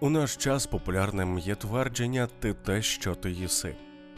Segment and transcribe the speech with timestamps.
[0.00, 3.74] У наш час популярним є твердження ти те, що ти їси.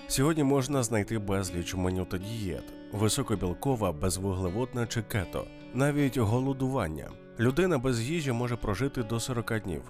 [0.08, 7.10] Сьогодні можна знайти безліч меню та дієт, високобілкова, безвуглеводна чи кето, навіть голодування.
[7.38, 9.82] Людина без їжі може прожити до 40 днів.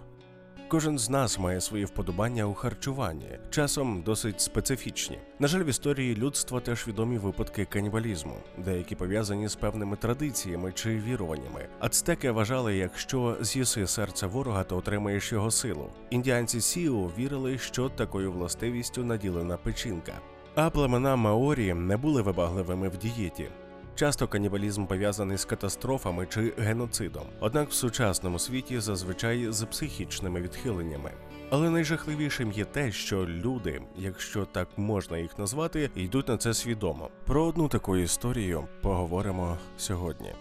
[0.70, 5.18] Кожен з нас має свої вподобання у харчуванні, часом досить специфічні.
[5.38, 10.96] На жаль, в історії людства теж відомі випадки канібалізму, деякі пов'язані з певними традиціями чи
[10.96, 11.68] віруваннями.
[11.80, 15.86] Ацтеки вважали, якщо з'їси серце ворога, то отримаєш його силу.
[16.10, 20.12] Індіанці Сіу вірили, що такою властивістю наділена печінка.
[20.54, 23.48] А племена Маорі не були вибагливими в дієті.
[23.94, 31.10] Часто канібалізм пов'язаний з катастрофами чи геноцидом, однак в сучасному світі зазвичай з психічними відхиленнями.
[31.50, 37.10] Але найжахливішим є те, що люди, якщо так можна їх назвати, йдуть на це свідомо.
[37.26, 40.32] Про одну таку історію поговоримо сьогодні.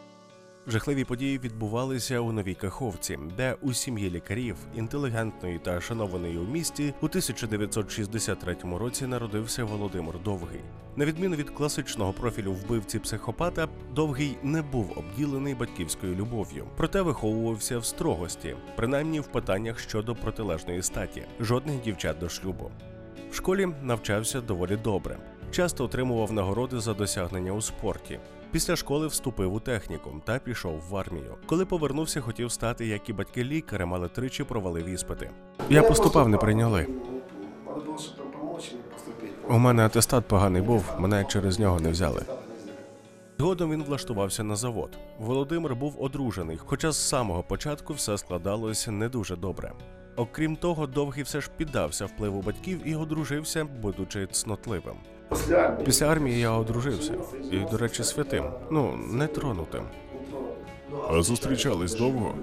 [0.69, 6.93] Жахливі події відбувалися у Новій Каховці, де у сім'ї лікарів, інтелігентної та шанованої у місті,
[7.01, 10.59] у 1963 році народився Володимир Довгий.
[10.95, 17.79] На відміну від класичного профілю вбивці психопата, довгий не був обділений батьківською любов'ю, проте виховувався
[17.79, 22.71] в строгості, принаймні в питаннях щодо протилежної статі, жодних дівчат до шлюбу.
[23.31, 25.17] В школі навчався доволі добре,
[25.51, 28.19] часто отримував нагороди за досягнення у спорті.
[28.51, 31.35] Після школи вступив у технікум та пішов в армію.
[31.45, 35.29] Коли повернувся, хотів стати, як і батьки лікарем, але тричі провалив іспити.
[35.69, 36.87] Я поступав, не прийняли.
[39.49, 42.25] У мене атестат поганий був, мене через нього не взяли.
[43.39, 44.97] Згодом він влаштувався на завод.
[45.19, 49.71] Володимир був одружений, хоча з самого початку все складалося не дуже добре.
[50.15, 54.95] Окрім того, довгий все ж піддався впливу батьків і одружився, будучи цнотливим.
[55.85, 57.13] Після армії я одружився,
[57.51, 59.83] і, до речі, святим, ну не тронутим.
[61.09, 62.35] А зустрічались довго?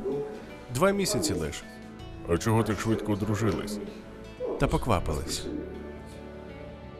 [0.74, 1.62] Два місяці лиш.
[2.28, 3.78] А чого так швидко одружились?
[4.58, 5.46] Та поквапились.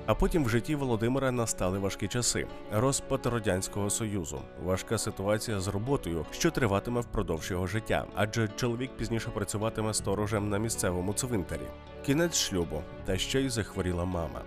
[0.06, 2.47] А потім в житті Володимира настали важкі часи.
[2.73, 9.28] Розпад радянського союзу, важка ситуація з роботою, що триватиме впродовж його життя, адже чоловік пізніше
[9.34, 11.66] працюватиме сторожем на місцевому цвинтарі.
[12.06, 14.41] Кінець шлюбу, та ще й захворіла мама.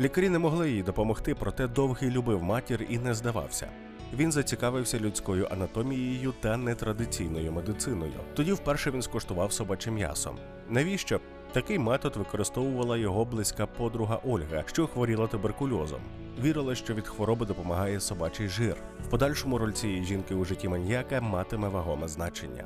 [0.00, 3.68] Лікарі не могли їй допомогти, проте довгий любив матір і не здавався.
[4.14, 8.12] Він зацікавився людською анатомією та нетрадиційною медициною.
[8.34, 10.34] Тоді вперше він скуштував собаче м'ясо.
[10.68, 11.20] Навіщо?
[11.52, 16.00] Такий метод використовувала його близька подруга Ольга, що хворіла туберкульозом.
[16.44, 18.76] Вірила, що від хвороби допомагає собачий жир.
[19.06, 22.64] В подальшому роль цієї жінки у житті маньяка матиме вагоме значення.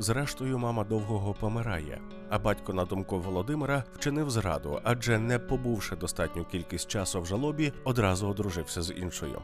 [0.00, 2.00] Зрештою, мама довгого помирає,
[2.30, 7.72] а батько, на думку Володимира, вчинив зраду, адже не побувши достатню кількість часу в жалобі,
[7.84, 9.42] одразу одружився з іншою.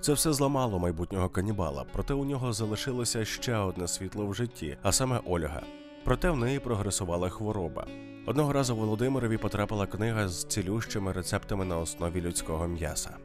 [0.00, 4.92] Це все зламало майбутнього канібала, проте у нього залишилося ще одне світло в житті, а
[4.92, 5.62] саме Ольга.
[6.04, 7.86] Проте в неї прогресувала хвороба.
[8.26, 13.16] Одного разу Володимирові потрапила книга з цілющими рецептами на основі людського м'яса.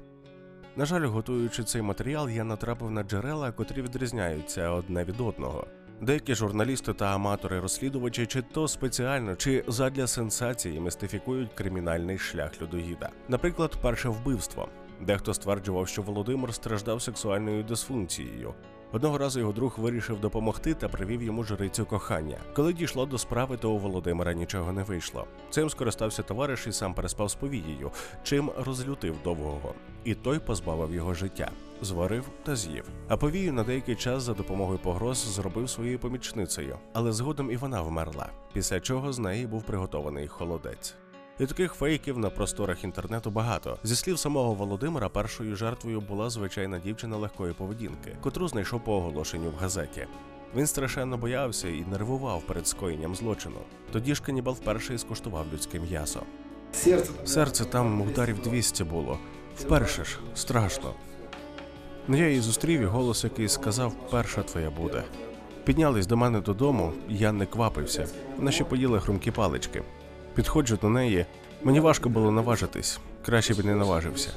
[0.75, 5.67] На жаль, готуючи цей матеріал, я натрапив на джерела, котрі відрізняються одне від одного.
[6.03, 13.09] Деякі журналісти та аматори-розслідувачі чи то спеціально, чи задля сенсації містифікують кримінальний шлях людоїда.
[13.27, 14.69] Наприклад, перше вбивство.
[15.01, 18.53] Дехто стверджував, що Володимир страждав сексуальною дисфункцією.
[18.91, 22.37] Одного разу його друг вирішив допомогти та привів йому жрицю кохання.
[22.55, 25.27] Коли дійшло до справи, то у Володимира нічого не вийшло.
[25.49, 27.91] Цим скористався товариш і сам переспав з повією,
[28.23, 29.73] чим розлютив довгого.
[30.03, 32.83] І той позбавив його життя, зварив та з'їв.
[33.07, 37.81] А повію на деякий час за допомогою погроз зробив своєю помічницею, але згодом і вона
[37.81, 38.29] вмерла.
[38.53, 40.95] Після чого з неї був приготований холодець.
[41.39, 43.77] І таких фейків на просторах інтернету багато.
[43.83, 49.49] Зі слів самого Володимира, першою жертвою була звичайна дівчина легкої поведінки, котру знайшов по оголошенню
[49.49, 50.07] в газеті.
[50.55, 53.59] Він страшенно боявся і нервував перед скоєнням злочину.
[53.91, 56.21] Тоді ж канібал вперше і скуштував людське м'ясо.
[57.25, 59.19] Серце там ударів 200 було.
[59.57, 60.93] Вперше ж страшно.
[62.07, 65.03] Ну я її зустрів і голос, який сказав, перша твоя буде.
[65.63, 68.07] Піднялись до мене додому, я не квапився.
[68.37, 69.83] Вона ще поїла хрумкі палички.
[70.35, 71.25] Підходжу до неї.
[71.63, 74.29] Мені важко було наважитись, краще б не наважився.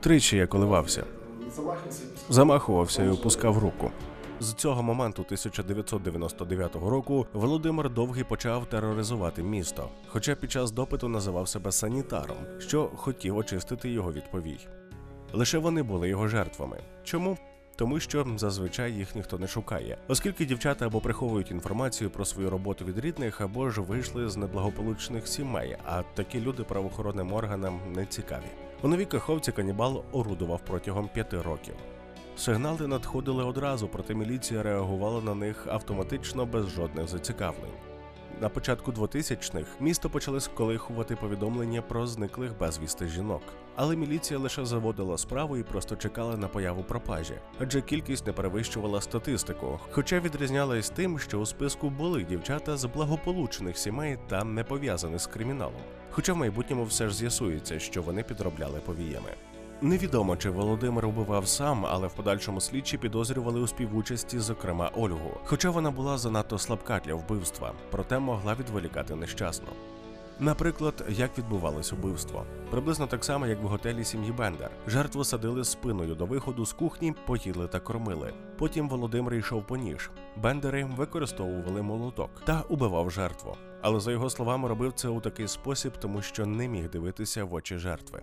[0.00, 1.04] Тричі я коливався,
[2.28, 3.90] замахувався і опускав руку.
[4.40, 11.48] З цього моменту 1999 року Володимир Довгий почав тероризувати місто, хоча під час допиту називав
[11.48, 14.58] себе санітаром, що хотів очистити його від повій.
[15.32, 16.80] Лише вони були його жертвами.
[17.04, 17.38] Чому?
[17.76, 22.84] Тому що зазвичай їх ніхто не шукає, оскільки дівчата або приховують інформацію про свою роботу
[22.84, 28.50] від рідних, або ж вийшли з неблагополучних сімей, а такі люди правоохоронним органам не цікаві.
[28.82, 31.74] У новій каховці канібал орудував протягом п'яти років.
[32.36, 37.72] Сигнали надходили одразу, проте міліція реагувала на них автоматично без жодних зацікавлень.
[38.40, 43.42] на початку 2000-х місто почали сколихувати повідомлення про зниклих безвісти жінок.
[43.76, 49.00] Але міліція лише заводила справу і просто чекала на появу пропажі, адже кількість не перевищувала
[49.00, 49.80] статистику.
[49.90, 55.26] Хоча відрізнялась тим, що у списку були дівчата з благополучних сімей та не пов'язаних з
[55.26, 55.82] криміналом.
[56.10, 59.30] Хоча в майбутньому все ж з'ясується, що вони підробляли повіями.
[59.80, 65.30] Невідомо, чи Володимир убивав сам, але в подальшому слідчі підозрювали у співучасті, зокрема Ольгу.
[65.44, 69.68] Хоча вона була занадто слабка для вбивства, проте могла відволікати нещасно.
[70.40, 74.70] Наприклад, як відбувалось убивство, приблизно так само, як в готелі сім'ї Бендер.
[74.86, 78.32] Жертву садили спиною до виходу з кухні, поїли та кормили.
[78.58, 80.10] Потім Володимир йшов по ніж.
[80.36, 83.56] Бендери використовували молоток та убивав жертву.
[83.82, 87.54] Але за його словами робив це у такий спосіб, тому що не міг дивитися в
[87.54, 88.22] очі жертви.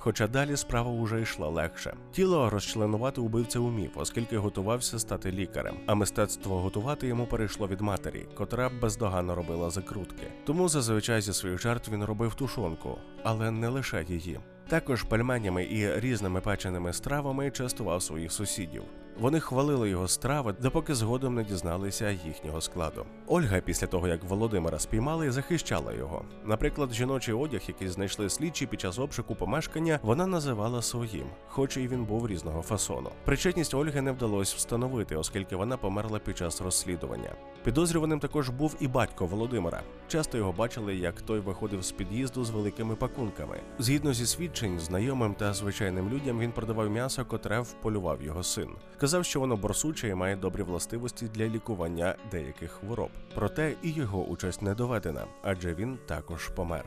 [0.00, 1.96] Хоча далі справа уже йшла легше.
[2.12, 8.26] Тіло розчленувати убивця умів, оскільки готувався стати лікарем, а мистецтво готувати йому перейшло від матері,
[8.34, 10.26] котра бездоганно робила закрутки.
[10.44, 14.40] Тому зазвичай зі своїх жертв він робив тушонку, але не лише її.
[14.68, 18.82] Також пельменями і різними печеними стравами частував своїх сусідів.
[19.20, 23.06] Вони хвалили його страви, допоки згодом не дізналися їхнього складу.
[23.26, 26.24] Ольга, після того як Володимира спіймали, захищала його.
[26.44, 31.88] Наприклад, жіночий одяг, який знайшли слідчі під час обшуку помешкання, вона називала своїм, хоч і
[31.88, 33.10] він був різного фасону.
[33.24, 37.34] Причетність Ольги не вдалося встановити, оскільки вона померла під час розслідування.
[37.64, 39.82] Підозрюваним також був і батько Володимира.
[40.08, 43.60] Часто його бачили, як той виходив з під'їзду з великими пакунками.
[43.78, 48.68] Згідно зі свідчень, знайомим та звичайним людям він продавав м'ясо, котре вполював його син.
[49.08, 53.10] Казав, що воно борсуче і має добрі властивості для лікування деяких хвороб.
[53.34, 56.84] Проте і його участь не доведена, адже він також помер.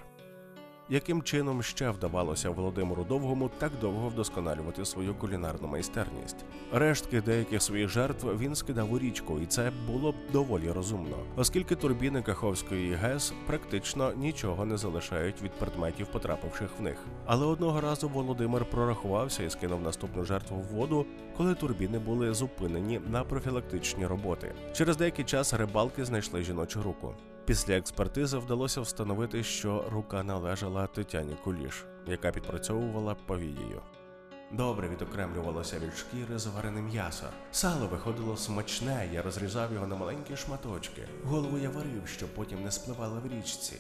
[0.94, 6.36] Яким чином ще вдавалося Володимиру Довгому так довго вдосконалювати свою кулінарну майстерність?
[6.72, 11.76] Рештки деяких своїх жертв він скидав у річку, і це було б доволі розумно, оскільки
[11.76, 16.98] турбіни Каховської ГЕС практично нічого не залишають від предметів, потрапивших в них.
[17.26, 21.06] Але одного разу Володимир прорахувався і скинув наступну жертву в воду,
[21.38, 24.54] коли турбіни були зупинені на профілактичні роботи.
[24.74, 27.16] Через деякий час рибалки знайшли жіночу руку.
[27.52, 33.82] Після експертизи вдалося встановити, що рука належала Тетяні Куліш, яка підпрацьовувала повією.
[34.52, 37.26] Добре відокремлювалося від шкіри зварене м'ясо.
[37.52, 41.02] Сало виходило смачне, я розрізав його на маленькі шматочки.
[41.24, 43.76] Голову я варив, щоб потім не спливала в річці.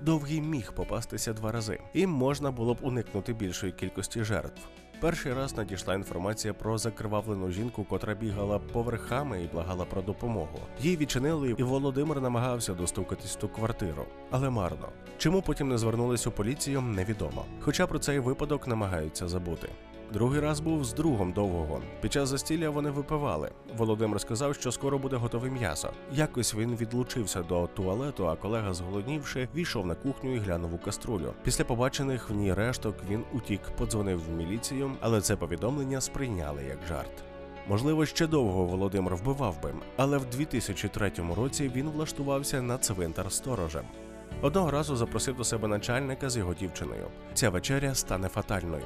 [0.00, 4.62] Довгий міг попастися два рази, і можна було б уникнути більшої кількості жертв.
[5.00, 10.58] Перший раз надійшла інформація про закривавлену жінку, котра бігала поверхами і благала про допомогу.
[10.80, 14.88] Їй відчинили, і Володимир намагався достукатись ту квартиру, але марно.
[15.18, 17.44] Чому потім не звернулись у поліцію, невідомо.
[17.60, 19.68] Хоча про цей випадок намагаються забути.
[20.12, 21.82] Другий раз був з другом довгого.
[22.00, 23.50] Під час застілля вони випивали.
[23.76, 25.90] Володимир сказав, що скоро буде готове м'ясо.
[26.12, 31.34] Якось він відлучився до туалету, а колега, зголоднівши, війшов на кухню і глянув у каструлю.
[31.42, 36.78] Після побачених в ній решток він утік, подзвонив в міліцію, але це повідомлення сприйняли як
[36.88, 37.24] жарт.
[37.68, 43.84] Можливо, ще довго Володимир вбивав би, але в 2003 році він влаштувався на цвинтар сторожем.
[44.42, 47.06] Одного разу запросив до себе начальника з його дівчиною.
[47.34, 48.84] Ця вечеря стане фатальною.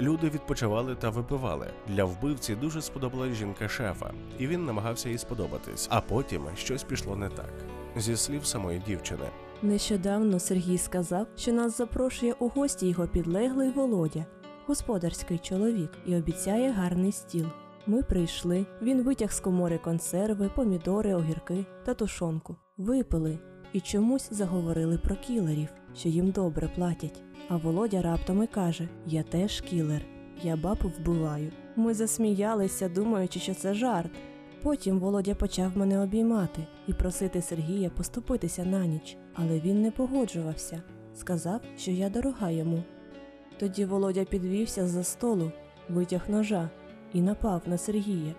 [0.00, 1.66] Люди відпочивали та випивали.
[1.88, 5.88] Для вбивці дуже сподобалась жінка шефа, і він намагався їй сподобатись.
[5.90, 7.52] А потім щось пішло не так.
[7.96, 9.24] Зі слів самої дівчини.
[9.62, 14.26] Нещодавно Сергій сказав, що нас запрошує у гості його підлеглий Володя,
[14.66, 17.46] господарський чоловік, і обіцяє гарний стіл.
[17.86, 18.66] Ми прийшли.
[18.82, 22.56] Він витяг з комори консерви, помідори, огірки та тушонку.
[22.76, 23.38] Випили
[23.72, 27.22] і чомусь заговорили про кілерів, що їм добре платять.
[27.48, 30.02] А Володя раптом і каже: Я теж кілер,
[30.42, 31.52] я баб вбиваю.
[31.76, 34.10] Ми засміялися, думаючи, що це жарт.
[34.62, 40.82] Потім Володя почав мене обіймати і просити Сергія поступитися на ніч, але він не погоджувався.
[41.14, 42.82] Сказав, що я дорога йому.
[43.58, 45.52] Тоді Володя підвівся з-за столу,
[45.88, 46.70] витяг ножа
[47.12, 48.34] і напав на Сергія.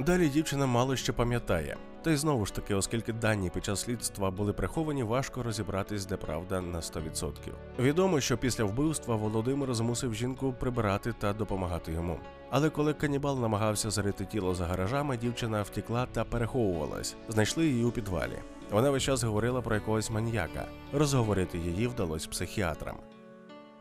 [0.00, 1.76] Далі дівчина мало що пам'ятає.
[2.08, 6.16] Та й знову ж таки, оскільки дані під час слідства були приховані, важко розібратись, де
[6.16, 7.32] правда на 100%.
[7.78, 12.18] Відомо, що після вбивства Володимир змусив жінку прибирати та допомагати йому.
[12.50, 17.16] Але коли канібал намагався зарити тіло за гаражами, дівчина втікла та переховувалась.
[17.28, 18.38] Знайшли її у підвалі.
[18.70, 20.66] Вона весь час говорила про якогось маньяка.
[20.92, 22.96] Розговорити її вдалося психіатрам.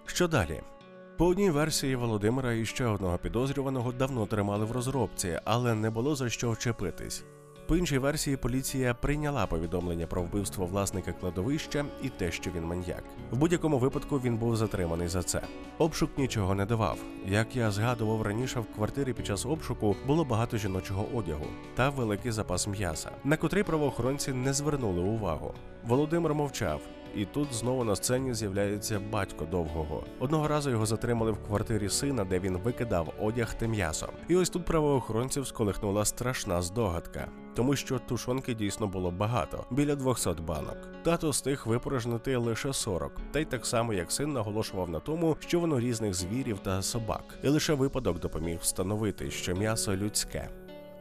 [0.06, 0.62] Що далі?
[1.18, 6.16] По одній версії Володимира і ще одного підозрюваного давно тримали в розробці, але не було
[6.16, 7.26] за що вчепитись.
[7.68, 13.04] По іншій версії, поліція прийняла повідомлення про вбивство власника кладовища і те, що він маньяк.
[13.32, 15.42] В будь-якому випадку він був затриманий за це.
[15.78, 16.98] Обшук нічого не давав.
[17.26, 21.46] Як я згадував раніше, в квартирі під час обшуку було багато жіночого одягу
[21.76, 25.54] та великий запас м'яса, на котрий правоохоронці не звернули увагу.
[25.84, 26.82] Володимир мовчав.
[27.16, 30.04] І тут знову на сцені з'являється батько довгого.
[30.20, 34.10] Одного разу його затримали в квартирі сина, де він викидав одяг та м'ясо.
[34.28, 40.30] І ось тут правоохоронців сколихнула страшна здогадка, тому що тушонки дійсно було багато біля 200
[40.48, 40.78] банок.
[41.04, 45.60] Тато встиг випорожнити лише 40, та й так само як син наголошував на тому, що
[45.60, 50.50] воно різних звірів та собак, і лише випадок допоміг встановити, що м'ясо людське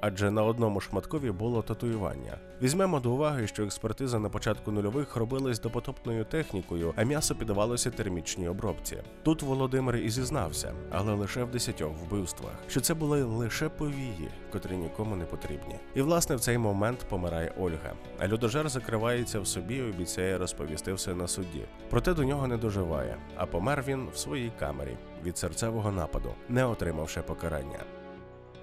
[0.07, 2.39] адже на одному шматкові було татуювання.
[2.63, 8.49] Візьмемо до уваги, що експертиза на початку нульових робилась допотопною технікою, а м'ясо піддавалося термічній
[8.49, 9.03] обробці.
[9.23, 14.77] Тут Володимир і зізнався, але лише в десятьох вбивствах, що це були лише повії, котрі
[14.77, 15.75] нікому не потрібні.
[15.95, 17.93] І власне в цей момент помирає Ольга.
[18.19, 21.65] А людожер закривається в собі і обіцяє розповісти все на суді.
[21.91, 26.65] Проте до нього не доживає, а помер він в своїй камері від серцевого нападу, не
[26.65, 27.79] отримавши покарання.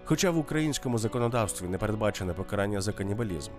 [0.05, 3.51] Хоча в українському законодавстві не передбачене покарання за канібалізм,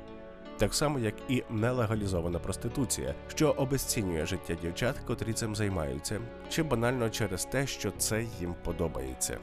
[0.58, 7.10] так само як і нелегалізована проституція, що обезцінює життя дівчат, котрі цим займаються, чи банально
[7.10, 9.38] через те, що це їм подобається.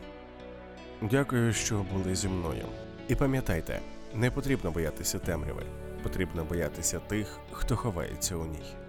[1.01, 2.65] Дякую, що були зі мною.
[3.08, 3.79] І пам'ятайте,
[4.13, 5.63] не потрібно боятися темряви,
[6.03, 8.80] потрібно боятися тих, хто ховається у ній.